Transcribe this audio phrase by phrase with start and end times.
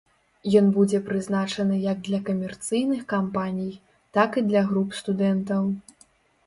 [0.59, 3.71] Ён будзе прызначаны як для камерцыйных кампаній,
[4.19, 5.71] так і для груп студэнтаў.